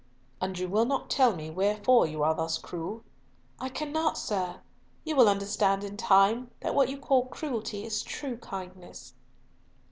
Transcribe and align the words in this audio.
"And 0.41 0.57
you 0.57 0.67
will 0.67 0.85
not 0.85 1.11
tell 1.11 1.35
me 1.35 1.51
wherefore 1.51 2.07
you 2.07 2.23
are 2.23 2.33
thus 2.33 2.57
cruel?" 2.57 3.03
"I 3.59 3.69
cannot, 3.69 4.17
sir. 4.17 4.61
You 5.03 5.15
will 5.15 5.29
understand 5.29 5.83
in 5.83 5.95
time 5.95 6.49
that 6.61 6.73
what 6.73 6.89
you 6.89 6.97
call 6.97 7.25
cruelty 7.27 7.83
is 7.85 8.01
true 8.01 8.37
kindness." 8.37 9.13